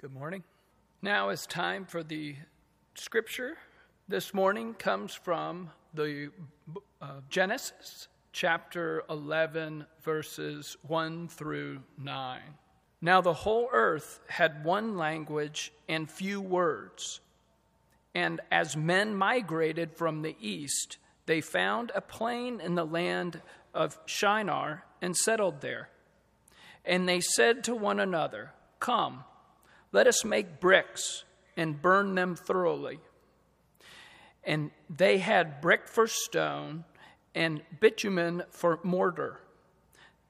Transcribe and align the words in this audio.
Good 0.00 0.14
morning. 0.14 0.44
Now 1.02 1.30
it's 1.30 1.44
time 1.44 1.84
for 1.84 2.04
the 2.04 2.36
scripture. 2.94 3.56
This 4.06 4.32
morning 4.32 4.74
comes 4.74 5.12
from 5.12 5.72
the 5.92 6.30
uh, 7.02 7.14
Genesis 7.28 8.06
chapter 8.30 9.02
11, 9.10 9.86
verses 10.04 10.76
1 10.86 11.26
through 11.26 11.80
9. 11.98 12.40
Now 13.02 13.20
the 13.20 13.32
whole 13.32 13.68
earth 13.72 14.20
had 14.28 14.64
one 14.64 14.96
language 14.96 15.72
and 15.88 16.08
few 16.08 16.40
words. 16.40 17.18
And 18.14 18.40
as 18.52 18.76
men 18.76 19.16
migrated 19.16 19.96
from 19.96 20.22
the 20.22 20.36
east, 20.40 20.98
they 21.26 21.40
found 21.40 21.90
a 21.92 22.00
plain 22.00 22.60
in 22.60 22.76
the 22.76 22.86
land 22.86 23.42
of 23.74 23.98
Shinar 24.06 24.84
and 25.02 25.16
settled 25.16 25.60
there. 25.60 25.88
And 26.84 27.08
they 27.08 27.18
said 27.18 27.64
to 27.64 27.74
one 27.74 27.98
another, 27.98 28.52
Come, 28.78 29.24
let 29.92 30.06
us 30.06 30.24
make 30.24 30.60
bricks 30.60 31.24
and 31.56 31.80
burn 31.80 32.14
them 32.14 32.36
thoroughly. 32.36 33.00
And 34.44 34.70
they 34.88 35.18
had 35.18 35.60
brick 35.60 35.88
for 35.88 36.06
stone 36.06 36.84
and 37.34 37.62
bitumen 37.80 38.42
for 38.50 38.80
mortar. 38.82 39.40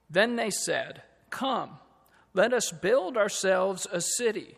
Then 0.09 0.35
they 0.35 0.49
said, 0.49 1.03
Come, 1.29 1.77
let 2.33 2.53
us 2.53 2.71
build 2.71 3.17
ourselves 3.17 3.87
a 3.91 4.01
city 4.01 4.55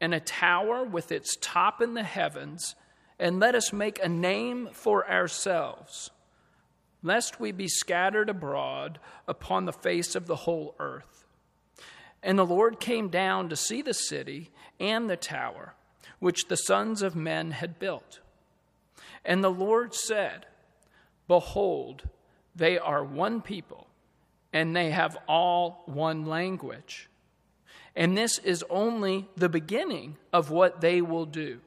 and 0.00 0.14
a 0.14 0.20
tower 0.20 0.84
with 0.84 1.12
its 1.12 1.36
top 1.40 1.80
in 1.80 1.94
the 1.94 2.02
heavens, 2.02 2.74
and 3.18 3.38
let 3.38 3.54
us 3.54 3.72
make 3.72 4.02
a 4.02 4.08
name 4.08 4.68
for 4.72 5.08
ourselves, 5.08 6.10
lest 7.02 7.38
we 7.38 7.52
be 7.52 7.68
scattered 7.68 8.28
abroad 8.28 8.98
upon 9.28 9.64
the 9.64 9.72
face 9.72 10.14
of 10.16 10.26
the 10.26 10.36
whole 10.36 10.74
earth. 10.78 11.24
And 12.22 12.38
the 12.38 12.46
Lord 12.46 12.78
came 12.78 13.08
down 13.08 13.48
to 13.48 13.56
see 13.56 13.82
the 13.82 13.94
city 13.94 14.50
and 14.78 15.10
the 15.10 15.16
tower, 15.16 15.74
which 16.20 16.46
the 16.46 16.56
sons 16.56 17.02
of 17.02 17.16
men 17.16 17.50
had 17.50 17.78
built. 17.78 18.20
And 19.24 19.42
the 19.42 19.50
Lord 19.50 19.94
said, 19.94 20.46
Behold, 21.26 22.08
they 22.54 22.78
are 22.78 23.02
one 23.02 23.40
people, 23.40 23.88
and 24.52 24.74
they 24.76 24.90
have 24.90 25.16
all 25.26 25.82
one 25.86 26.26
language. 26.26 27.08
And 27.96 28.16
this 28.16 28.38
is 28.38 28.64
only 28.70 29.28
the 29.36 29.48
beginning 29.48 30.16
of 30.32 30.50
what 30.50 30.80
they 30.80 31.00
will 31.00 31.26
do. 31.26 31.60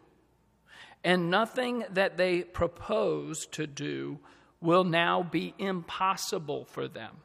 And 1.03 1.29
nothing 1.29 1.85
that 1.91 2.17
they 2.17 2.41
propose 2.41 3.45
to 3.47 3.67
do 3.67 4.19
will 4.59 4.83
now 4.83 5.21
be 5.21 5.53
impossible 5.59 6.65
for 6.65 6.87
them. 6.87 7.17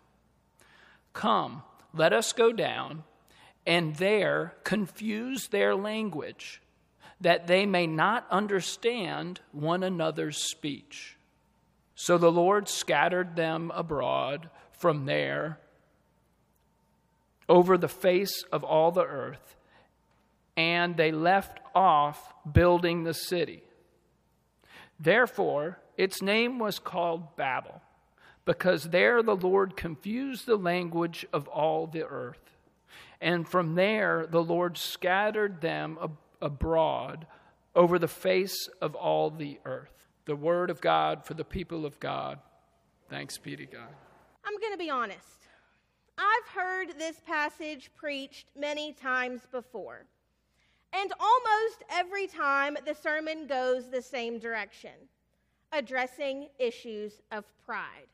Come, 1.13 1.63
let 1.95 2.13
us 2.13 2.33
go 2.33 2.53
down 2.53 3.05
and 3.67 3.97
there 3.97 4.55
confuse 4.65 5.49
their 5.49 5.75
language, 5.75 6.61
that 7.21 7.47
they 7.47 7.67
may 7.67 7.87
not 7.87 8.27
understand 8.31 9.41
one 9.53 9.83
another's 9.83 10.39
speech. 10.51 11.17
So 11.95 12.17
the 12.17 12.33
Lord 12.33 12.69
scattered 12.69 13.37
them 13.37 13.71
abroad 13.75 14.49
from 14.73 15.05
there 15.05 15.59
over 17.49 17.77
the 17.77 17.89
face 17.89 18.43
of 18.51 18.65
all 18.65 18.91
the 18.91 19.05
earth, 19.05 19.57
and 20.57 20.97
they 20.97 21.13
left 21.13 21.61
off 21.75 22.33
building 22.51 23.05
the 23.05 23.13
city. 23.13 23.63
Therefore, 24.99 25.79
its 25.97 26.23
name 26.23 26.59
was 26.59 26.79
called 26.79 27.37
Babel, 27.37 27.83
because 28.47 28.85
there 28.85 29.23
the 29.23 29.37
Lord 29.37 29.77
confused 29.77 30.47
the 30.47 30.57
language 30.57 31.27
of 31.33 31.49
all 31.49 31.87
the 31.87 32.07
earth. 32.07 32.57
And 33.21 33.47
from 33.47 33.75
there, 33.75 34.27
the 34.27 34.43
Lord 34.43 34.79
scattered 34.79 35.61
them 35.61 35.99
ab- 36.03 36.17
abroad 36.41 37.27
over 37.75 37.99
the 37.99 38.09
face 38.09 38.69
of 38.81 38.95
all 38.95 39.31
the 39.31 39.61
earth. 39.65 40.07
The 40.25 40.37
word 40.37 40.71
of 40.71 40.81
God 40.81 41.25
for 41.25 41.35
the 41.35 41.45
people 41.45 41.85
of 41.85 42.01
God. 42.01 42.39
Thanks 43.09 43.37
be 43.37 43.57
to 43.57 43.67
God. 43.67 43.89
I'm 44.47 44.59
going 44.59 44.73
to 44.73 44.79
be 44.79 44.91
honest. 44.91 45.47
I've 46.17 46.49
heard 46.55 46.99
this 46.99 47.21
passage 47.27 47.91
preached 47.95 48.47
many 48.57 48.93
times 48.93 49.43
before. 49.51 50.05
And 50.93 51.13
almost 51.21 51.85
every 51.91 52.27
time 52.27 52.77
the 52.85 52.95
sermon 52.95 53.47
goes 53.47 53.89
the 53.89 54.03
same 54.03 54.39
direction, 54.39 54.93
addressing 55.73 56.49
issues 56.59 57.23
of 57.31 57.45
pride 57.65 58.09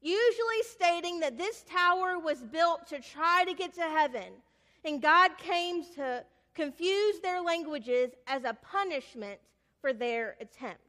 usually 0.00 0.62
stating 0.62 1.20
that 1.20 1.36
this 1.36 1.64
tower 1.68 2.18
was 2.18 2.42
built 2.42 2.86
to 2.88 3.00
try 3.00 3.44
to 3.44 3.54
get 3.54 3.74
to 3.74 3.82
heaven, 3.82 4.32
and 4.84 5.02
God 5.02 5.36
came 5.38 5.84
to 5.96 6.24
confuse 6.54 7.20
their 7.20 7.40
languages 7.40 8.10
as 8.26 8.44
a 8.44 8.54
punishment 8.54 9.38
for 9.80 9.92
their 9.92 10.36
attempt. 10.40 10.80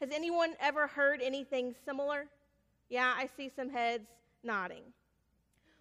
Has 0.00 0.10
anyone 0.12 0.54
ever 0.60 0.86
heard 0.86 1.20
anything 1.22 1.74
similar? 1.84 2.26
Yeah, 2.88 3.14
I 3.16 3.28
see 3.36 3.50
some 3.54 3.70
heads 3.70 4.08
nodding. 4.42 4.82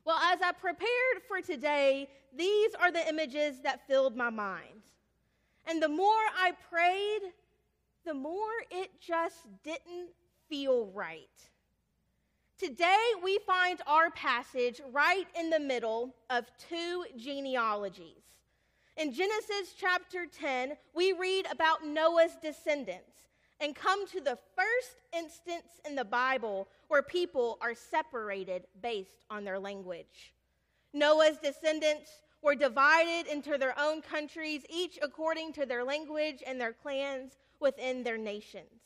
Well, 0.06 0.18
as 0.18 0.40
I 0.42 0.52
prepared 0.52 1.24
for 1.28 1.42
today, 1.42 2.10
these 2.36 2.74
are 2.76 2.92
the 2.92 3.08
images 3.08 3.62
that 3.64 3.88
filled 3.88 4.16
my 4.16 4.30
mind. 4.30 4.82
And 5.66 5.82
the 5.82 5.90
more 5.90 6.26
I 6.36 6.52
prayed, 6.70 7.32
the 8.06 8.14
more 8.14 8.52
it 8.70 8.92
just 9.00 9.48
didn't 9.64 10.10
feel 10.50 10.88
right. 10.88 11.30
Today, 12.64 12.98
we 13.22 13.40
find 13.46 13.82
our 13.88 14.10
passage 14.12 14.80
right 14.94 15.28
in 15.38 15.50
the 15.50 15.60
middle 15.60 16.16
of 16.30 16.46
two 16.70 17.04
genealogies. 17.18 18.24
In 18.96 19.14
Genesis 19.14 19.76
chapter 19.78 20.26
10, 20.26 20.78
we 20.96 21.12
read 21.12 21.46
about 21.52 21.86
Noah's 21.86 22.38
descendants 22.42 23.28
and 23.60 23.76
come 23.76 24.08
to 24.08 24.22
the 24.22 24.38
first 24.56 24.96
instance 25.12 25.82
in 25.86 25.98
the 25.98 26.06
Bible 26.06 26.70
where 26.88 27.02
people 27.02 27.58
are 27.60 27.76
separated 27.76 28.64
based 28.82 29.26
on 29.30 29.44
their 29.44 29.60
language. 29.60 30.34
Noah's 30.94 31.40
descendants 31.40 32.12
were 32.42 32.56
divided 32.56 33.30
into 33.30 33.58
their 33.58 33.78
own 33.78 34.02
countries, 34.02 34.62
each 34.70 34.98
according 35.02 35.52
to 35.52 35.66
their 35.66 35.84
language 35.84 36.42
and 36.48 36.62
their 36.62 36.72
clans 36.72 37.34
within 37.60 38.04
their 38.04 38.18
nations. 38.18 38.84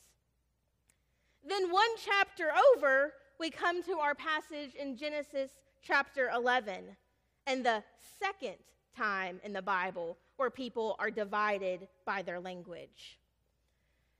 Then, 1.46 1.70
one 1.70 1.90
chapter 2.04 2.50
over, 2.74 3.12
we 3.38 3.50
come 3.50 3.82
to 3.84 3.98
our 3.98 4.14
passage 4.14 4.74
in 4.74 4.96
Genesis 4.96 5.50
chapter 5.82 6.30
11 6.34 6.96
and 7.46 7.64
the 7.64 7.82
second 8.18 8.56
time 8.96 9.40
in 9.44 9.52
the 9.52 9.62
Bible 9.62 10.18
where 10.36 10.50
people 10.50 10.96
are 10.98 11.10
divided 11.10 11.86
by 12.04 12.22
their 12.22 12.40
language. 12.40 13.18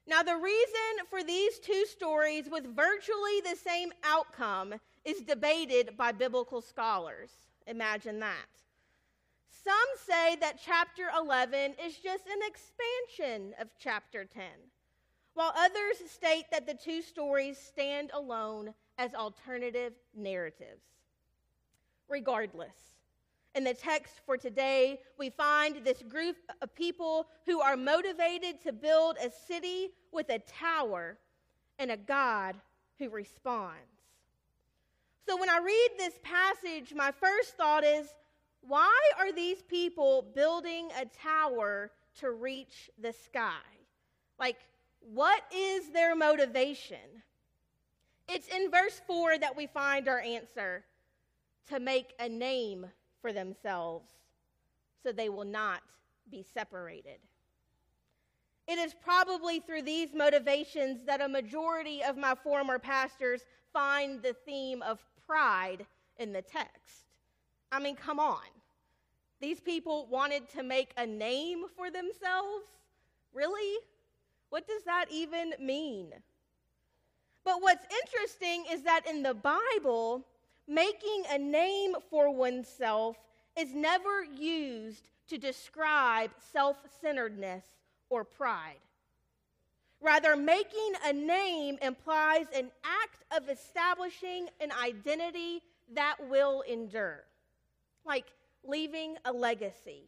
Now, 0.06 0.22
the 0.22 0.36
reason 0.36 1.06
for 1.10 1.22
these 1.22 1.58
two 1.58 1.84
stories 1.84 2.48
with 2.50 2.64
virtually 2.74 3.40
the 3.42 3.56
same 3.56 3.92
outcome 4.04 4.74
is 5.04 5.20
debated 5.20 5.96
by 5.96 6.12
biblical 6.12 6.62
scholars. 6.62 7.30
Imagine 7.66 8.20
that. 8.20 8.46
Some 9.50 9.74
say 10.06 10.36
that 10.36 10.60
chapter 10.64 11.10
11 11.18 11.74
is 11.84 11.98
just 11.98 12.24
an 12.26 12.40
expansion 12.46 13.54
of 13.60 13.68
chapter 13.78 14.24
10, 14.24 14.44
while 15.38 15.52
others 15.56 15.98
state 16.10 16.46
that 16.50 16.66
the 16.66 16.74
two 16.74 17.00
stories 17.00 17.56
stand 17.56 18.10
alone 18.12 18.74
as 18.98 19.14
alternative 19.14 19.92
narratives. 20.12 20.82
Regardless, 22.08 22.74
in 23.54 23.62
the 23.62 23.72
text 23.72 24.14
for 24.26 24.36
today, 24.36 24.98
we 25.16 25.30
find 25.30 25.84
this 25.84 26.02
group 26.02 26.34
of 26.60 26.74
people 26.74 27.28
who 27.46 27.60
are 27.60 27.76
motivated 27.76 28.60
to 28.62 28.72
build 28.72 29.16
a 29.18 29.30
city 29.30 29.90
with 30.10 30.28
a 30.28 30.40
tower 30.40 31.16
and 31.78 31.92
a 31.92 31.96
God 31.96 32.56
who 32.98 33.08
responds. 33.08 33.78
So 35.24 35.38
when 35.38 35.48
I 35.48 35.58
read 35.58 35.90
this 35.98 36.18
passage, 36.24 36.92
my 36.96 37.12
first 37.12 37.56
thought 37.56 37.84
is 37.84 38.08
why 38.62 38.98
are 39.16 39.32
these 39.32 39.62
people 39.62 40.32
building 40.34 40.88
a 41.00 41.04
tower 41.04 41.92
to 42.18 42.32
reach 42.32 42.90
the 43.00 43.12
sky? 43.12 43.62
Like, 44.40 44.56
what 45.12 45.42
is 45.54 45.90
their 45.90 46.14
motivation? 46.14 46.98
It's 48.28 48.48
in 48.48 48.70
verse 48.70 49.00
4 49.06 49.38
that 49.38 49.56
we 49.56 49.66
find 49.66 50.08
our 50.08 50.20
answer 50.20 50.84
to 51.70 51.80
make 51.80 52.12
a 52.18 52.28
name 52.28 52.86
for 53.22 53.32
themselves 53.32 54.10
so 55.02 55.12
they 55.12 55.28
will 55.28 55.44
not 55.44 55.80
be 56.30 56.44
separated. 56.54 57.18
It 58.66 58.78
is 58.78 58.94
probably 59.02 59.60
through 59.60 59.82
these 59.82 60.12
motivations 60.14 61.00
that 61.06 61.22
a 61.22 61.28
majority 61.28 62.02
of 62.02 62.18
my 62.18 62.34
former 62.34 62.78
pastors 62.78 63.46
find 63.72 64.22
the 64.22 64.34
theme 64.44 64.82
of 64.82 65.02
pride 65.26 65.86
in 66.18 66.34
the 66.34 66.42
text. 66.42 67.06
I 67.72 67.80
mean, 67.80 67.96
come 67.96 68.20
on. 68.20 68.44
These 69.40 69.60
people 69.60 70.06
wanted 70.10 70.50
to 70.50 70.62
make 70.62 70.92
a 70.98 71.06
name 71.06 71.64
for 71.76 71.90
themselves? 71.90 72.66
Really? 73.32 73.78
What 74.50 74.66
does 74.66 74.82
that 74.84 75.06
even 75.10 75.54
mean? 75.60 76.12
But 77.44 77.62
what's 77.62 77.84
interesting 78.04 78.64
is 78.70 78.82
that 78.82 79.06
in 79.06 79.22
the 79.22 79.34
Bible, 79.34 80.24
making 80.66 81.24
a 81.30 81.38
name 81.38 81.94
for 82.10 82.30
oneself 82.30 83.16
is 83.56 83.74
never 83.74 84.24
used 84.24 85.08
to 85.28 85.38
describe 85.38 86.30
self 86.52 86.76
centeredness 87.00 87.64
or 88.10 88.24
pride. 88.24 88.80
Rather, 90.00 90.36
making 90.36 90.92
a 91.04 91.12
name 91.12 91.76
implies 91.82 92.46
an 92.54 92.70
act 92.84 93.24
of 93.36 93.48
establishing 93.48 94.48
an 94.60 94.70
identity 94.72 95.60
that 95.94 96.16
will 96.28 96.62
endure, 96.62 97.24
like 98.04 98.26
leaving 98.64 99.16
a 99.24 99.32
legacy. 99.32 100.04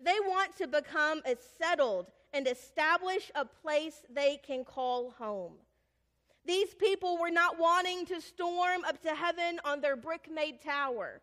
They 0.00 0.18
want 0.20 0.56
to 0.58 0.66
become 0.66 1.22
a 1.24 1.36
settled 1.58 2.06
and 2.34 2.48
establish 2.48 3.30
a 3.36 3.44
place 3.44 4.02
they 4.12 4.38
can 4.44 4.64
call 4.64 5.10
home. 5.12 5.52
These 6.44 6.74
people 6.74 7.16
were 7.16 7.30
not 7.30 7.58
wanting 7.58 8.04
to 8.06 8.20
storm 8.20 8.84
up 8.84 9.00
to 9.02 9.14
heaven 9.14 9.60
on 9.64 9.80
their 9.80 9.96
brick 9.96 10.28
made 10.30 10.60
tower. 10.60 11.22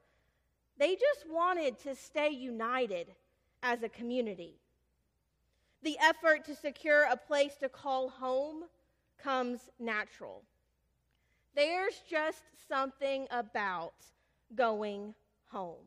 They 0.79 0.95
just 0.95 1.29
wanted 1.29 1.77
to 1.81 1.95
stay 1.95 2.29
united 2.29 3.07
as 3.61 3.83
a 3.83 3.89
community. 3.89 4.55
The 5.83 5.97
effort 5.99 6.45
to 6.45 6.55
secure 6.55 7.03
a 7.03 7.17
place 7.17 7.55
to 7.59 7.69
call 7.69 8.09
home 8.09 8.63
comes 9.21 9.69
natural. 9.79 10.41
There's 11.55 12.01
just 12.09 12.43
something 12.67 13.27
about 13.31 13.93
going 14.55 15.13
home. 15.47 15.85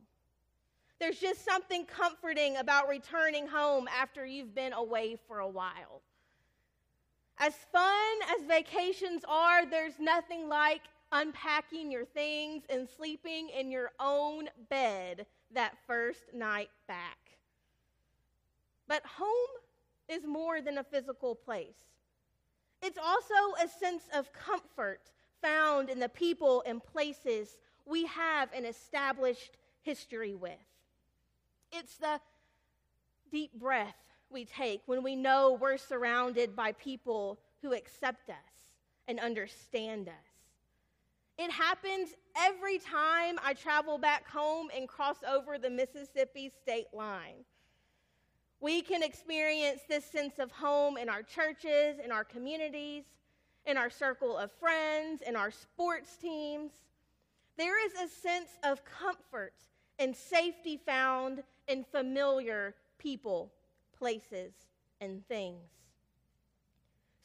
There's 1.04 1.18
just 1.20 1.44
something 1.44 1.84
comforting 1.84 2.56
about 2.56 2.88
returning 2.88 3.46
home 3.46 3.86
after 3.94 4.24
you've 4.24 4.54
been 4.54 4.72
away 4.72 5.18
for 5.28 5.40
a 5.40 5.46
while. 5.46 6.00
As 7.36 7.54
fun 7.70 8.16
as 8.34 8.46
vacations 8.46 9.22
are, 9.28 9.66
there's 9.66 10.00
nothing 10.00 10.48
like 10.48 10.80
unpacking 11.12 11.92
your 11.92 12.06
things 12.06 12.62
and 12.70 12.88
sleeping 12.88 13.50
in 13.50 13.70
your 13.70 13.90
own 14.00 14.48
bed 14.70 15.26
that 15.52 15.74
first 15.86 16.32
night 16.32 16.70
back. 16.88 17.18
But 18.88 19.04
home 19.04 19.28
is 20.08 20.24
more 20.26 20.62
than 20.62 20.78
a 20.78 20.84
physical 20.84 21.34
place. 21.34 21.84
It's 22.80 22.96
also 22.96 23.34
a 23.62 23.68
sense 23.68 24.04
of 24.14 24.32
comfort 24.32 25.12
found 25.42 25.90
in 25.90 26.00
the 26.00 26.08
people 26.08 26.62
and 26.64 26.82
places 26.82 27.58
we 27.84 28.06
have 28.06 28.50
an 28.54 28.64
established 28.64 29.58
history 29.82 30.34
with. 30.34 30.54
It's 31.76 31.96
the 31.96 32.20
deep 33.32 33.52
breath 33.54 33.96
we 34.30 34.44
take 34.44 34.82
when 34.86 35.02
we 35.02 35.16
know 35.16 35.58
we're 35.60 35.76
surrounded 35.76 36.54
by 36.54 36.72
people 36.72 37.38
who 37.62 37.72
accept 37.72 38.30
us 38.30 38.36
and 39.08 39.18
understand 39.18 40.08
us. 40.08 40.14
It 41.36 41.50
happens 41.50 42.10
every 42.36 42.78
time 42.78 43.38
I 43.44 43.54
travel 43.54 43.98
back 43.98 44.28
home 44.28 44.68
and 44.74 44.88
cross 44.88 45.16
over 45.28 45.58
the 45.58 45.70
Mississippi 45.70 46.48
state 46.62 46.86
line. 46.92 47.44
We 48.60 48.80
can 48.80 49.02
experience 49.02 49.80
this 49.88 50.04
sense 50.04 50.38
of 50.38 50.52
home 50.52 50.96
in 50.96 51.08
our 51.08 51.22
churches, 51.22 51.98
in 52.02 52.12
our 52.12 52.24
communities, 52.24 53.04
in 53.66 53.76
our 53.76 53.90
circle 53.90 54.38
of 54.38 54.52
friends, 54.52 55.22
in 55.26 55.34
our 55.34 55.50
sports 55.50 56.16
teams. 56.16 56.70
There 57.58 57.84
is 57.84 57.92
a 57.94 58.08
sense 58.08 58.50
of 58.62 58.82
comfort 58.84 59.54
and 59.98 60.14
safety 60.14 60.80
found 60.86 61.42
in 61.68 61.84
familiar 61.84 62.74
people, 62.98 63.52
places, 63.96 64.52
and 65.00 65.26
things. 65.28 65.68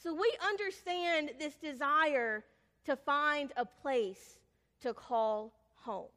So 0.01 0.13
we 0.13 0.33
understand 0.47 1.31
this 1.39 1.55
desire 1.55 2.43
to 2.85 2.95
find 2.95 3.51
a 3.57 3.65
place 3.65 4.39
to 4.81 4.93
call 4.93 5.53
home. 5.75 6.07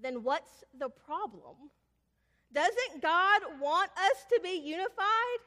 Then 0.00 0.22
what's 0.22 0.64
the 0.78 0.88
problem? 0.88 1.56
Doesn't 2.52 3.02
God 3.02 3.42
want 3.60 3.90
us 3.90 4.24
to 4.32 4.40
be 4.42 4.60
unified? 4.64 5.40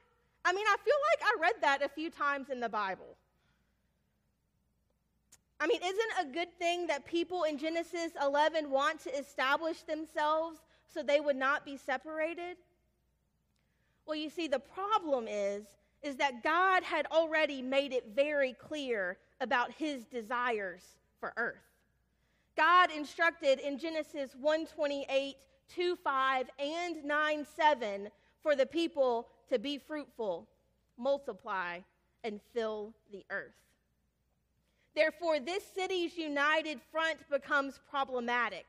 I 0.44 0.54
mean, 0.54 0.66
I 0.68 0.76
feel 0.84 0.96
like 1.12 1.32
I 1.32 1.42
read 1.42 1.62
that 1.62 1.84
a 1.84 1.90
few 1.90 2.10
times 2.10 2.50
in 2.50 2.60
the 2.60 2.70
Bible. 2.70 3.16
I 5.60 5.68
mean, 5.68 5.82
isn't 5.84 6.30
a 6.30 6.34
good 6.34 6.58
thing 6.58 6.88
that 6.88 7.06
people 7.06 7.44
in 7.44 7.58
Genesis 7.58 8.12
11 8.22 8.70
want 8.70 9.02
to 9.04 9.18
establish 9.18 9.82
themselves 9.82 10.60
so 10.88 11.04
they 11.04 11.20
would 11.20 11.36
not 11.36 11.66
be 11.66 11.76
separated? 11.76 12.58
Well, 14.06 14.16
you 14.16 14.30
see, 14.30 14.48
the 14.48 14.60
problem 14.60 15.28
is 15.28 15.66
is 16.02 16.16
that 16.16 16.44
God 16.44 16.84
had 16.84 17.06
already 17.08 17.62
made 17.62 17.92
it 17.92 18.06
very 18.16 18.54
clear 18.54 19.18
about 19.42 19.72
his 19.72 20.06
desires 20.06 20.82
for 21.20 21.34
earth. 21.36 21.58
God 22.56 22.90
instructed 22.92 23.60
in 23.60 23.78
Genesis 23.78 24.36
128, 24.40 25.36
2 25.76 25.96
5, 25.98 26.50
and 26.58 27.04
9 27.04 27.48
7 27.56 28.10
for 28.42 28.56
the 28.56 28.66
people 28.66 29.28
to 29.50 29.60
be 29.60 29.78
fruitful, 29.78 30.48
multiply, 30.98 31.80
and 32.24 32.40
fill 32.54 32.94
the 33.12 33.26
earth. 33.30 33.54
Therefore, 35.00 35.40
this 35.40 35.63
city's 35.63 36.18
united 36.18 36.81
front 36.92 37.19
becomes 37.30 37.80
problematic. 37.90 38.66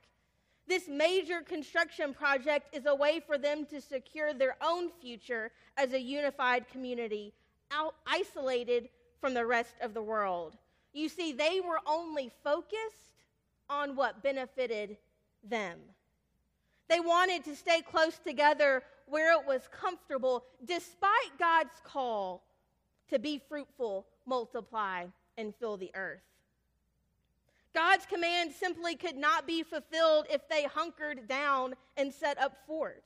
This 0.68 0.86
major 0.86 1.40
construction 1.40 2.14
project 2.14 2.72
is 2.72 2.86
a 2.86 2.94
way 2.94 3.18
for 3.18 3.36
them 3.36 3.66
to 3.66 3.80
secure 3.80 4.32
their 4.32 4.54
own 4.62 4.90
future 5.02 5.50
as 5.76 5.92
a 5.92 6.00
unified 6.00 6.68
community, 6.68 7.32
out, 7.72 7.96
isolated 8.06 8.90
from 9.20 9.34
the 9.34 9.44
rest 9.44 9.74
of 9.82 9.92
the 9.92 10.02
world. 10.02 10.56
You 10.92 11.08
see, 11.08 11.32
they 11.32 11.60
were 11.60 11.80
only 11.84 12.30
focused 12.44 13.24
on 13.68 13.96
what 13.96 14.22
benefited 14.22 14.98
them. 15.42 15.80
They 16.88 17.00
wanted 17.00 17.42
to 17.46 17.56
stay 17.56 17.82
close 17.82 18.18
together 18.18 18.84
where 19.06 19.32
it 19.32 19.44
was 19.48 19.62
comfortable, 19.72 20.44
despite 20.64 21.38
God's 21.40 21.74
call 21.82 22.44
to 23.08 23.18
be 23.18 23.42
fruitful, 23.48 24.06
multiply, 24.26 25.06
and 25.40 25.54
fill 25.54 25.76
the 25.76 25.90
earth. 25.94 26.22
God's 27.74 28.06
command 28.06 28.52
simply 28.52 28.96
could 28.96 29.16
not 29.16 29.46
be 29.46 29.62
fulfilled 29.62 30.26
if 30.30 30.48
they 30.48 30.64
hunkered 30.64 31.28
down 31.28 31.74
and 31.96 32.12
set 32.12 32.40
up 32.40 32.58
fort. 32.66 33.02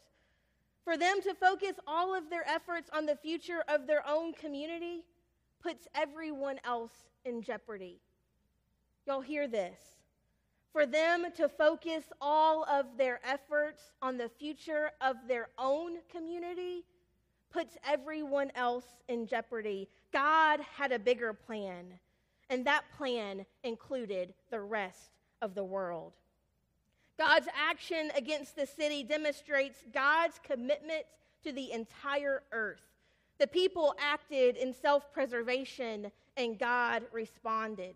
For 0.84 0.96
them 0.96 1.20
to 1.22 1.34
focus 1.34 1.74
all 1.86 2.14
of 2.14 2.28
their 2.28 2.46
efforts 2.48 2.90
on 2.92 3.06
the 3.06 3.16
future 3.16 3.64
of 3.68 3.86
their 3.86 4.06
own 4.06 4.32
community 4.34 5.04
puts 5.62 5.86
everyone 5.94 6.60
else 6.64 6.92
in 7.24 7.42
jeopardy. 7.42 8.00
Y'all 9.06 9.20
hear 9.20 9.48
this. 9.48 9.78
For 10.72 10.86
them 10.86 11.26
to 11.36 11.48
focus 11.48 12.04
all 12.20 12.64
of 12.64 12.86
their 12.98 13.20
efforts 13.24 13.92
on 14.02 14.18
the 14.18 14.28
future 14.28 14.90
of 15.00 15.16
their 15.28 15.48
own 15.58 15.98
community 16.10 16.84
puts 17.50 17.76
everyone 17.86 18.50
else 18.56 18.84
in 19.08 19.26
jeopardy. 19.26 19.88
God 20.12 20.60
had 20.76 20.90
a 20.90 20.98
bigger 20.98 21.32
plan. 21.32 21.86
And 22.50 22.66
that 22.66 22.84
plan 22.96 23.46
included 23.62 24.34
the 24.50 24.60
rest 24.60 25.10
of 25.42 25.54
the 25.54 25.64
world. 25.64 26.12
God's 27.18 27.48
action 27.54 28.10
against 28.16 28.56
the 28.56 28.66
city 28.66 29.02
demonstrates 29.02 29.82
God's 29.92 30.40
commitment 30.42 31.04
to 31.44 31.52
the 31.52 31.72
entire 31.72 32.42
earth. 32.52 32.82
The 33.38 33.46
people 33.46 33.94
acted 33.98 34.56
in 34.56 34.72
self 34.72 35.12
preservation, 35.12 36.10
and 36.36 36.58
God 36.58 37.02
responded. 37.12 37.94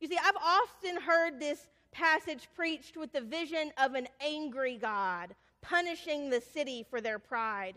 You 0.00 0.08
see, 0.08 0.18
I've 0.22 0.36
often 0.36 1.00
heard 1.00 1.40
this 1.40 1.66
passage 1.90 2.48
preached 2.54 2.96
with 2.96 3.12
the 3.12 3.20
vision 3.20 3.72
of 3.78 3.94
an 3.94 4.06
angry 4.20 4.76
God 4.76 5.34
punishing 5.62 6.30
the 6.30 6.40
city 6.40 6.86
for 6.88 7.00
their 7.00 7.18
pride. 7.18 7.74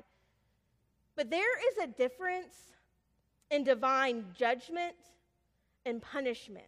But 1.16 1.30
there 1.30 1.58
is 1.72 1.78
a 1.78 1.88
difference 1.88 2.56
in 3.50 3.64
divine 3.64 4.26
judgment 4.38 4.96
and 5.86 6.02
punishment. 6.02 6.66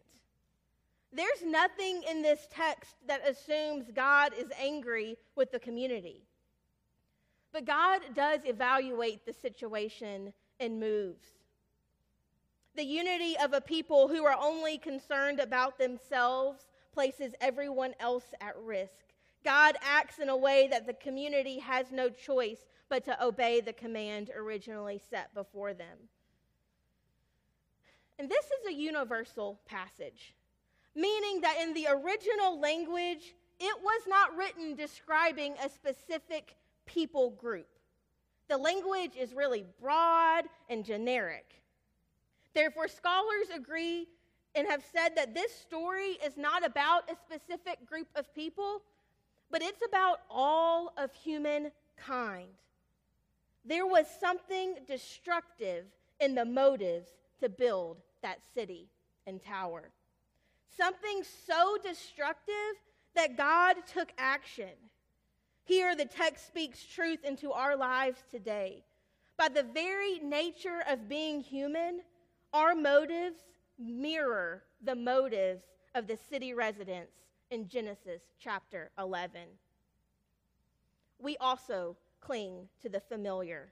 There's 1.13 1.43
nothing 1.45 2.03
in 2.09 2.21
this 2.21 2.47
text 2.49 2.95
that 3.07 3.27
assumes 3.27 3.91
God 3.93 4.33
is 4.37 4.47
angry 4.59 5.17
with 5.35 5.51
the 5.51 5.59
community. 5.59 6.23
But 7.51 7.65
God 7.65 8.01
does 8.15 8.41
evaluate 8.45 9.25
the 9.25 9.33
situation 9.33 10.31
and 10.59 10.79
moves. 10.79 11.27
The 12.75 12.85
unity 12.85 13.35
of 13.43 13.51
a 13.51 13.59
people 13.59 14.07
who 14.07 14.23
are 14.25 14.37
only 14.39 14.77
concerned 14.77 15.41
about 15.41 15.77
themselves 15.77 16.67
places 16.93 17.33
everyone 17.41 17.93
else 17.99 18.33
at 18.39 18.57
risk. 18.57 19.07
God 19.43 19.75
acts 19.81 20.19
in 20.19 20.29
a 20.29 20.37
way 20.37 20.67
that 20.69 20.87
the 20.87 20.93
community 20.93 21.59
has 21.59 21.91
no 21.91 22.09
choice 22.09 22.65
but 22.87 23.03
to 23.05 23.23
obey 23.23 23.59
the 23.59 23.73
command 23.73 24.29
originally 24.35 25.01
set 25.09 25.33
before 25.33 25.73
them. 25.73 25.97
And 28.21 28.29
this 28.29 28.45
is 28.45 28.67
a 28.69 28.73
universal 28.73 29.59
passage, 29.65 30.35
meaning 30.93 31.41
that 31.41 31.57
in 31.59 31.73
the 31.73 31.87
original 31.89 32.59
language, 32.59 33.33
it 33.59 33.75
was 33.81 34.01
not 34.07 34.37
written 34.37 34.75
describing 34.75 35.55
a 35.55 35.67
specific 35.67 36.55
people 36.85 37.31
group. 37.31 37.65
The 38.47 38.59
language 38.59 39.13
is 39.19 39.33
really 39.33 39.65
broad 39.81 40.43
and 40.69 40.85
generic. 40.85 41.63
Therefore, 42.53 42.87
scholars 42.87 43.47
agree 43.55 44.07
and 44.53 44.67
have 44.67 44.83
said 44.93 45.15
that 45.15 45.33
this 45.33 45.55
story 45.55 46.19
is 46.23 46.37
not 46.37 46.63
about 46.63 47.09
a 47.09 47.15
specific 47.15 47.87
group 47.87 48.07
of 48.15 48.31
people, 48.35 48.83
but 49.49 49.63
it's 49.63 49.81
about 49.83 50.19
all 50.29 50.93
of 50.95 51.11
humankind. 51.15 52.49
There 53.65 53.87
was 53.87 54.05
something 54.19 54.75
destructive 54.87 55.85
in 56.19 56.35
the 56.35 56.45
motives 56.45 57.09
to 57.39 57.49
build 57.49 57.97
that 58.21 58.39
city 58.53 58.89
and 59.27 59.41
tower. 59.41 59.91
Something 60.77 61.23
so 61.45 61.77
destructive 61.83 62.53
that 63.15 63.37
God 63.37 63.75
took 63.93 64.11
action. 64.17 64.69
Here, 65.63 65.95
the 65.95 66.05
text 66.05 66.47
speaks 66.47 66.83
truth 66.83 67.23
into 67.23 67.51
our 67.51 67.75
lives 67.75 68.23
today. 68.31 68.83
By 69.37 69.49
the 69.49 69.63
very 69.63 70.19
nature 70.19 70.83
of 70.87 71.09
being 71.09 71.41
human, 71.41 72.01
our 72.53 72.75
motives 72.75 73.39
mirror 73.77 74.63
the 74.83 74.95
motives 74.95 75.63
of 75.95 76.07
the 76.07 76.17
city 76.29 76.53
residents 76.53 77.13
in 77.49 77.67
Genesis 77.67 78.21
chapter 78.39 78.91
11. 78.97 79.41
We 81.19 81.37
also 81.37 81.97
cling 82.21 82.67
to 82.81 82.89
the 82.89 82.99
familiar 82.99 83.71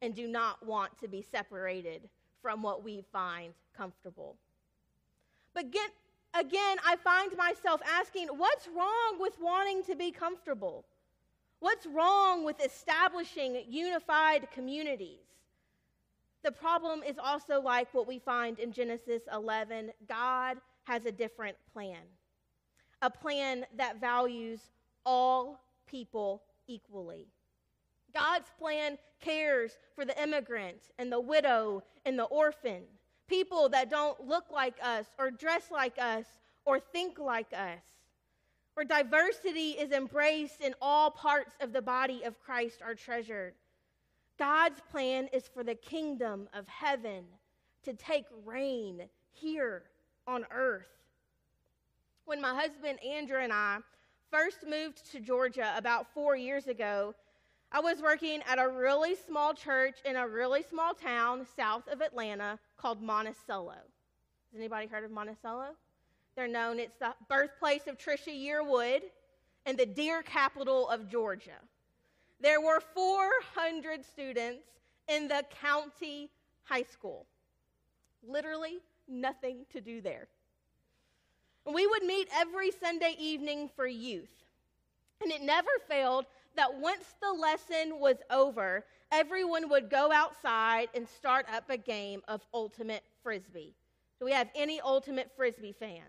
and 0.00 0.14
do 0.14 0.26
not 0.26 0.64
want 0.64 0.98
to 1.00 1.08
be 1.08 1.22
separated 1.22 2.08
from 2.42 2.62
what 2.62 2.84
we 2.84 3.04
find 3.12 3.52
comfortable. 3.76 4.36
But 5.54 5.64
again, 5.64 5.88
again, 6.34 6.76
I 6.86 6.96
find 6.96 7.36
myself 7.36 7.80
asking, 7.86 8.28
what's 8.28 8.68
wrong 8.68 9.18
with 9.20 9.34
wanting 9.40 9.82
to 9.84 9.96
be 9.96 10.10
comfortable? 10.10 10.84
What's 11.60 11.86
wrong 11.86 12.44
with 12.44 12.64
establishing 12.64 13.64
unified 13.68 14.48
communities? 14.52 15.18
The 16.44 16.52
problem 16.52 17.02
is 17.02 17.16
also 17.18 17.60
like 17.60 17.92
what 17.92 18.06
we 18.06 18.20
find 18.20 18.58
in 18.60 18.72
Genesis 18.72 19.22
11. 19.32 19.90
God 20.08 20.58
has 20.84 21.04
a 21.04 21.12
different 21.12 21.56
plan, 21.72 21.98
a 23.02 23.10
plan 23.10 23.66
that 23.76 24.00
values 24.00 24.60
all 25.04 25.60
people 25.86 26.42
equally. 26.68 27.26
God's 28.18 28.50
plan 28.58 28.98
cares 29.20 29.78
for 29.94 30.04
the 30.04 30.20
immigrant 30.20 30.90
and 30.98 31.12
the 31.12 31.20
widow 31.20 31.84
and 32.04 32.18
the 32.18 32.24
orphan, 32.24 32.82
people 33.28 33.68
that 33.68 33.90
don't 33.90 34.26
look 34.26 34.46
like 34.52 34.74
us 34.82 35.06
or 35.20 35.30
dress 35.30 35.70
like 35.70 35.96
us 36.00 36.24
or 36.64 36.80
think 36.80 37.20
like 37.20 37.52
us. 37.52 37.80
Where 38.74 38.84
diversity 38.84 39.70
is 39.70 39.92
embraced 39.92 40.60
in 40.60 40.74
all 40.82 41.12
parts 41.12 41.54
of 41.60 41.72
the 41.72 41.82
body 41.82 42.22
of 42.24 42.40
Christ 42.40 42.82
are 42.84 42.94
treasured. 42.94 43.54
God's 44.36 44.80
plan 44.90 45.28
is 45.32 45.46
for 45.46 45.62
the 45.62 45.76
kingdom 45.76 46.48
of 46.54 46.66
heaven 46.66 47.24
to 47.84 47.92
take 47.92 48.26
reign 48.44 49.02
here 49.30 49.84
on 50.26 50.44
earth. 50.52 50.88
When 52.24 52.40
my 52.40 52.54
husband 52.54 52.98
Andrew 53.04 53.38
and 53.38 53.52
I 53.52 53.78
first 54.30 54.66
moved 54.68 55.08
to 55.12 55.20
Georgia 55.20 55.72
about 55.76 56.12
four 56.12 56.36
years 56.36 56.66
ago, 56.66 57.14
I 57.70 57.80
was 57.80 58.00
working 58.00 58.40
at 58.48 58.58
a 58.58 58.66
really 58.66 59.14
small 59.14 59.52
church 59.52 59.96
in 60.04 60.16
a 60.16 60.26
really 60.26 60.62
small 60.62 60.94
town 60.94 61.46
south 61.54 61.86
of 61.88 62.00
Atlanta 62.00 62.58
called 62.78 63.02
Monticello. 63.02 63.74
Has 64.52 64.58
anybody 64.58 64.86
heard 64.86 65.04
of 65.04 65.10
Monticello? 65.10 65.74
They're 66.34 66.48
known, 66.48 66.78
it's 66.78 66.96
the 66.98 67.14
birthplace 67.28 67.86
of 67.86 67.98
Trisha 67.98 68.32
Yearwood 68.32 69.00
and 69.66 69.76
the 69.76 69.84
deer 69.84 70.22
capital 70.22 70.88
of 70.88 71.10
Georgia. 71.10 71.58
There 72.40 72.60
were 72.60 72.80
400 72.94 74.02
students 74.04 74.64
in 75.08 75.28
the 75.28 75.44
county 75.60 76.30
high 76.64 76.84
school. 76.84 77.26
Literally 78.26 78.78
nothing 79.08 79.66
to 79.72 79.80
do 79.82 80.00
there. 80.00 80.28
And 81.66 81.74
we 81.74 81.86
would 81.86 82.04
meet 82.04 82.28
every 82.34 82.70
Sunday 82.70 83.14
evening 83.18 83.68
for 83.76 83.86
youth. 83.86 84.30
And 85.22 85.30
it 85.32 85.42
never 85.42 85.70
failed 85.86 86.24
that 86.58 86.74
once 86.80 87.14
the 87.22 87.32
lesson 87.32 88.00
was 88.00 88.16
over, 88.30 88.84
everyone 89.12 89.68
would 89.70 89.88
go 89.88 90.10
outside 90.10 90.88
and 90.92 91.08
start 91.08 91.46
up 91.54 91.70
a 91.70 91.76
game 91.76 92.20
of 92.26 92.44
ultimate 92.52 93.04
frisbee. 93.22 93.76
Do 94.18 94.24
we 94.24 94.32
have 94.32 94.48
any 94.56 94.80
ultimate 94.80 95.30
frisbee 95.36 95.72
fans? 95.78 96.02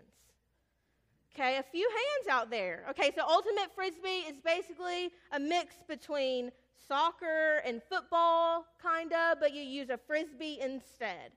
Okay, 1.32 1.58
a 1.58 1.62
few 1.62 1.88
hands 1.88 2.28
out 2.28 2.50
there. 2.50 2.84
Okay, 2.90 3.12
so 3.14 3.22
ultimate 3.28 3.72
frisbee 3.76 4.26
is 4.28 4.38
basically 4.44 5.10
a 5.30 5.38
mix 5.38 5.76
between 5.86 6.50
soccer 6.88 7.62
and 7.64 7.80
football, 7.88 8.66
kind 8.82 9.12
of, 9.12 9.38
but 9.38 9.54
you 9.54 9.62
use 9.62 9.88
a 9.88 9.96
frisbee 9.96 10.58
instead. 10.60 11.30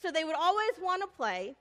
So 0.00 0.12
they 0.12 0.22
would 0.22 0.36
always 0.36 0.74
want 0.80 1.02
to 1.02 1.08
play. 1.08 1.56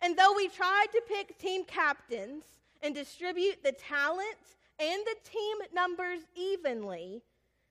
And 0.00 0.16
though 0.16 0.32
we 0.36 0.46
tried 0.46 0.86
to 0.92 1.02
pick 1.08 1.36
team 1.38 1.64
captains 1.64 2.44
and 2.82 2.94
distribute 2.94 3.64
the 3.64 3.72
talent 3.72 4.55
and 4.78 5.02
the 5.04 5.30
team 5.30 5.56
numbers 5.72 6.20
evenly, 6.34 7.22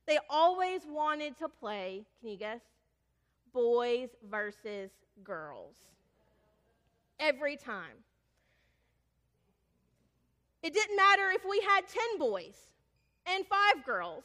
they 0.06 0.18
always 0.28 0.82
wanted 0.88 1.38
to 1.38 1.48
play, 1.48 2.04
can 2.20 2.30
you 2.30 2.36
guess? 2.36 2.60
Boys 3.52 4.10
versus 4.28 4.90
girls. 5.24 5.76
Every 7.18 7.56
time. 7.56 8.04
It 10.62 10.74
didn't 10.74 10.96
matter 10.96 11.30
if 11.30 11.44
we 11.48 11.60
had 11.60 11.86
10 11.86 12.18
boys 12.18 12.56
and 13.26 13.46
five 13.46 13.84
girls. 13.84 14.24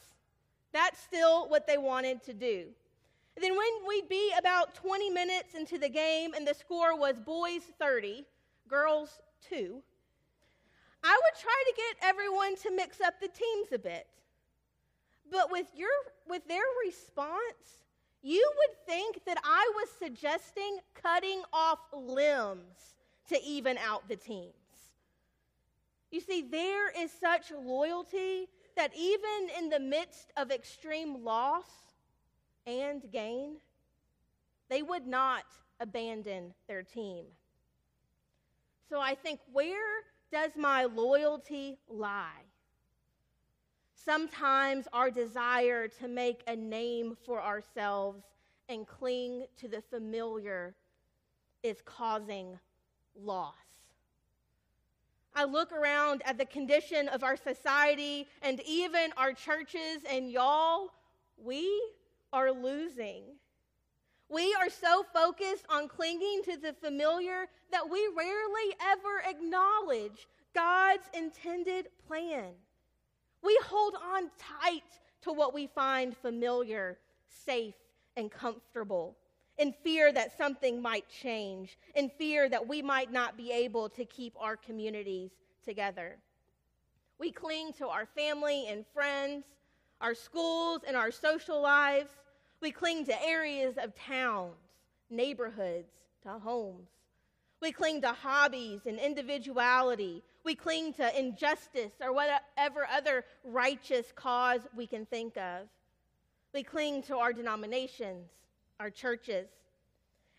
That's 0.73 0.99
still 0.99 1.47
what 1.49 1.67
they 1.67 1.77
wanted 1.77 2.23
to 2.23 2.33
do. 2.33 2.65
And 3.35 3.43
then 3.43 3.55
when 3.55 3.87
we'd 3.87 4.09
be 4.09 4.33
about 4.37 4.75
20 4.75 5.09
minutes 5.09 5.55
into 5.55 5.77
the 5.77 5.89
game 5.89 6.33
and 6.33 6.45
the 6.45 6.53
score 6.53 6.97
was 6.97 7.19
boys 7.19 7.61
30, 7.79 8.25
girls 8.67 9.21
2, 9.49 9.81
I 11.03 11.19
would 11.23 11.41
try 11.41 11.63
to 11.67 11.73
get 11.75 12.09
everyone 12.09 12.55
to 12.57 12.71
mix 12.75 13.01
up 13.01 13.19
the 13.19 13.27
teams 13.27 13.71
a 13.71 13.79
bit. 13.79 14.07
But 15.31 15.51
with, 15.51 15.67
your, 15.75 15.89
with 16.27 16.47
their 16.47 16.63
response, 16.85 17.81
you 18.21 18.51
would 18.57 18.85
think 18.85 19.23
that 19.25 19.37
I 19.43 19.71
was 19.75 19.89
suggesting 19.97 20.79
cutting 20.93 21.41
off 21.51 21.79
limbs 21.93 22.95
to 23.29 23.41
even 23.43 23.77
out 23.77 24.07
the 24.07 24.15
teams. 24.15 24.53
You 26.11 26.19
see, 26.19 26.41
there 26.41 26.91
is 26.91 27.11
such 27.11 27.51
loyalty 27.51 28.47
that 28.75 28.91
even 28.95 29.49
in 29.57 29.69
the 29.69 29.79
midst 29.79 30.31
of 30.35 30.51
extreme 30.51 31.23
loss 31.23 31.65
and 32.67 33.01
gain, 33.11 33.55
they 34.69 34.81
would 34.81 35.07
not 35.07 35.45
abandon 35.79 36.53
their 36.67 36.83
team. 36.83 37.23
So 38.89 38.99
I 38.99 39.15
think 39.15 39.39
where 39.51 40.03
does 40.31 40.51
my 40.55 40.85
loyalty 40.85 41.77
lie? 41.89 42.43
Sometimes 43.93 44.87
our 44.93 45.11
desire 45.11 45.87
to 45.87 46.07
make 46.07 46.41
a 46.47 46.55
name 46.55 47.15
for 47.25 47.41
ourselves 47.41 48.23
and 48.69 48.87
cling 48.87 49.45
to 49.57 49.67
the 49.67 49.81
familiar 49.81 50.73
is 51.61 51.81
causing 51.85 52.57
loss. 53.15 53.53
I 55.35 55.45
look 55.45 55.71
around 55.71 56.21
at 56.25 56.37
the 56.37 56.45
condition 56.45 57.07
of 57.09 57.23
our 57.23 57.37
society 57.37 58.27
and 58.41 58.59
even 58.65 59.11
our 59.17 59.33
churches, 59.33 60.03
and 60.09 60.29
y'all, 60.29 60.89
we 61.37 61.69
are 62.33 62.51
losing. 62.51 63.23
We 64.31 64.55
are 64.55 64.69
so 64.69 65.05
focused 65.13 65.65
on 65.69 65.89
clinging 65.89 66.43
to 66.45 66.55
the 66.55 66.71
familiar 66.71 67.47
that 67.69 67.89
we 67.89 68.09
rarely 68.17 68.75
ever 68.81 69.21
acknowledge 69.27 70.29
God's 70.55 71.03
intended 71.13 71.89
plan. 72.07 72.51
We 73.43 73.59
hold 73.65 73.95
on 73.95 74.31
tight 74.39 74.83
to 75.23 75.33
what 75.33 75.53
we 75.53 75.67
find 75.67 76.15
familiar, 76.15 76.97
safe, 77.27 77.75
and 78.15 78.31
comfortable, 78.31 79.17
in 79.57 79.73
fear 79.83 80.13
that 80.13 80.37
something 80.37 80.81
might 80.81 81.09
change, 81.09 81.77
in 81.95 82.09
fear 82.09 82.47
that 82.47 82.65
we 82.65 82.81
might 82.81 83.11
not 83.11 83.35
be 83.35 83.51
able 83.51 83.89
to 83.89 84.05
keep 84.05 84.33
our 84.39 84.55
communities 84.55 85.31
together. 85.61 86.15
We 87.19 87.31
cling 87.31 87.73
to 87.79 87.87
our 87.89 88.05
family 88.05 88.67
and 88.69 88.85
friends, 88.93 89.43
our 89.99 90.15
schools, 90.15 90.81
and 90.87 90.95
our 90.95 91.11
social 91.11 91.61
lives 91.61 92.11
we 92.61 92.71
cling 92.71 93.05
to 93.05 93.23
areas 93.23 93.75
of 93.81 93.95
towns, 93.95 94.55
neighborhoods, 95.09 95.91
to 96.23 96.29
homes. 96.29 96.87
We 97.61 97.71
cling 97.71 98.01
to 98.01 98.09
hobbies 98.09 98.81
and 98.85 98.99
individuality. 98.99 100.23
We 100.43 100.55
cling 100.55 100.93
to 100.93 101.19
injustice 101.19 101.93
or 102.01 102.13
whatever 102.13 102.87
other 102.91 103.25
righteous 103.43 104.11
cause 104.15 104.61
we 104.75 104.87
can 104.87 105.05
think 105.05 105.37
of. 105.37 105.67
We 106.53 106.63
cling 106.63 107.03
to 107.03 107.17
our 107.17 107.33
denominations, 107.33 108.29
our 108.79 108.89
churches. 108.89 109.47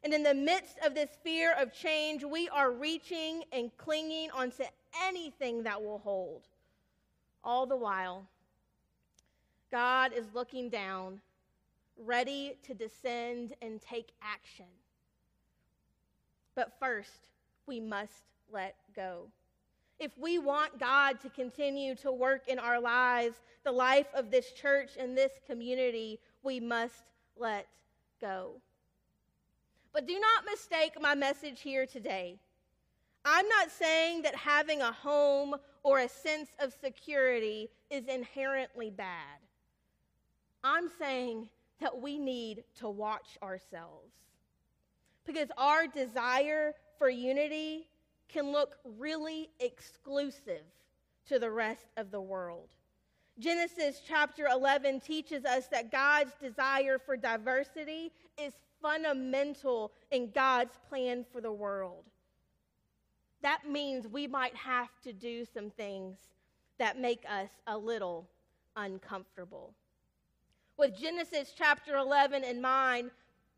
And 0.04 0.12
in 0.12 0.22
the 0.22 0.34
midst 0.34 0.78
of 0.84 0.94
this 0.94 1.10
fear 1.22 1.54
of 1.58 1.72
change, 1.72 2.24
we 2.24 2.48
are 2.48 2.72
reaching 2.72 3.44
and 3.52 3.70
clinging 3.76 4.30
onto 4.32 4.64
anything 5.04 5.62
that 5.62 5.80
will 5.80 5.98
hold. 5.98 6.42
All 7.44 7.66
the 7.66 7.76
while, 7.76 8.26
God 9.70 10.12
is 10.12 10.26
looking 10.34 10.68
down 10.68 11.20
ready 12.04 12.58
to 12.64 12.74
descend 12.74 13.54
and 13.62 13.80
take 13.80 14.12
action. 14.22 14.66
But 16.54 16.72
first, 16.78 17.28
we 17.66 17.80
must 17.80 18.24
let 18.50 18.76
go. 18.94 19.28
if 20.02 20.18
we 20.18 20.38
want 20.38 20.80
God 20.80 21.20
to 21.20 21.30
continue 21.30 21.94
to 21.96 22.10
work 22.10 22.48
in 22.48 22.58
our 22.58 22.80
lives, 22.80 23.36
the 23.64 23.70
life 23.70 24.08
of 24.14 24.32
this 24.32 24.50
church 24.50 24.90
and 24.98 25.16
this 25.16 25.32
community, 25.46 26.18
we 26.42 26.58
must 26.58 27.04
let 27.36 27.68
go. 28.20 28.54
But 29.92 30.08
do 30.08 30.18
not 30.18 30.44
mistake 30.50 31.00
my 31.00 31.14
message 31.14 31.60
here 31.60 31.86
today. 31.86 32.40
I'm 33.24 33.46
not 33.48 33.70
saying 33.70 34.22
that 34.22 34.34
having 34.34 34.80
a 34.80 34.90
home 34.90 35.54
or 35.84 36.00
a 36.00 36.08
sense 36.08 36.50
of 36.58 36.74
security 36.82 37.68
is 37.88 38.06
inherently 38.08 38.90
bad. 38.90 39.38
I'm 40.64 40.88
saying 40.98 41.48
that 41.80 42.00
we 42.00 42.18
need 42.18 42.64
to 42.78 42.88
watch 42.88 43.36
ourselves. 43.42 44.12
Because 45.24 45.48
our 45.56 45.86
desire 45.86 46.74
for 46.98 47.08
unity 47.08 47.88
can 48.28 48.50
look 48.50 48.76
really 48.98 49.50
exclusive 49.60 50.62
to 51.28 51.38
the 51.38 51.50
rest 51.50 51.86
of 51.96 52.10
the 52.10 52.20
world. 52.20 52.68
Genesis 53.38 54.00
chapter 54.06 54.46
11 54.46 55.00
teaches 55.00 55.44
us 55.44 55.66
that 55.68 55.90
God's 55.90 56.32
desire 56.40 56.98
for 56.98 57.16
diversity 57.16 58.12
is 58.38 58.52
fundamental 58.80 59.92
in 60.10 60.30
God's 60.30 60.78
plan 60.88 61.24
for 61.32 61.40
the 61.40 61.52
world. 61.52 62.04
That 63.42 63.68
means 63.68 64.06
we 64.06 64.26
might 64.26 64.54
have 64.54 64.90
to 65.02 65.12
do 65.12 65.44
some 65.44 65.70
things 65.70 66.16
that 66.78 66.98
make 66.98 67.24
us 67.28 67.50
a 67.66 67.76
little 67.76 68.28
uncomfortable. 68.76 69.72
With 70.78 70.96
Genesis 70.96 71.52
chapter 71.56 71.96
11 71.96 72.44
in 72.44 72.60
mind, 72.60 73.10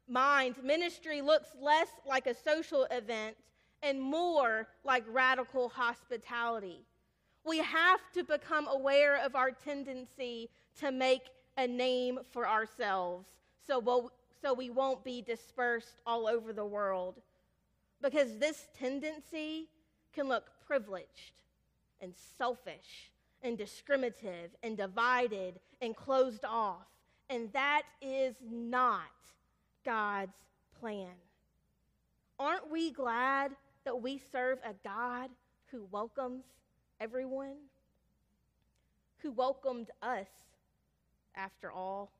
mind, 0.08 0.56
ministry 0.62 1.22
looks 1.22 1.48
less 1.60 1.88
like 2.06 2.26
a 2.26 2.34
social 2.34 2.86
event 2.90 3.36
and 3.82 4.00
more 4.00 4.68
like 4.84 5.04
radical 5.08 5.68
hospitality. 5.68 6.84
We 7.46 7.58
have 7.58 8.00
to 8.14 8.24
become 8.24 8.68
aware 8.68 9.24
of 9.24 9.36
our 9.36 9.50
tendency 9.50 10.50
to 10.80 10.90
make 10.90 11.22
a 11.56 11.66
name 11.66 12.18
for 12.32 12.48
ourselves 12.48 13.26
so, 13.66 13.78
we'll, 13.78 14.12
so 14.42 14.52
we 14.52 14.70
won't 14.70 15.04
be 15.04 15.22
dispersed 15.22 16.00
all 16.06 16.26
over 16.26 16.52
the 16.52 16.64
world. 16.64 17.20
Because 18.02 18.38
this 18.38 18.68
tendency 18.78 19.68
can 20.12 20.28
look 20.28 20.50
privileged 20.66 21.42
and 22.00 22.12
selfish 22.36 23.10
and 23.42 23.56
discriminative 23.56 24.50
and 24.62 24.76
divided 24.76 25.60
and 25.80 25.96
closed 25.96 26.44
off. 26.44 26.86
And 27.30 27.52
that 27.52 27.82
is 28.02 28.34
not 28.50 29.00
God's 29.84 30.36
plan. 30.78 31.14
Aren't 32.38 32.70
we 32.70 32.90
glad 32.90 33.52
that 33.84 34.00
we 34.02 34.20
serve 34.32 34.58
a 34.64 34.74
God 34.86 35.30
who 35.70 35.86
welcomes 35.90 36.44
everyone? 37.00 37.56
Who 39.18 39.32
welcomed 39.32 39.90
us, 40.02 40.28
after 41.34 41.72
all? 41.72 42.12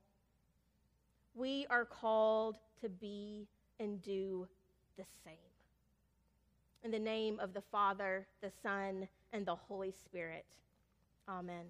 We 1.34 1.66
are 1.68 1.84
called 1.84 2.58
to 2.80 2.88
be 2.88 3.46
and 3.80 4.00
do 4.00 4.48
the 4.96 5.04
same. 5.24 5.34
In 6.82 6.90
the 6.90 6.98
name 6.98 7.40
of 7.40 7.52
the 7.52 7.62
Father, 7.72 8.26
the 8.40 8.52
Son, 8.62 9.08
and 9.32 9.44
the 9.44 9.54
Holy 9.54 9.90
Spirit. 9.90 10.44
Amen. 11.28 11.64